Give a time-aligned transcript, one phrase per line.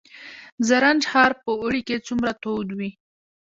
[0.67, 2.89] زرنج ښار په اوړي کې څومره تود وي؟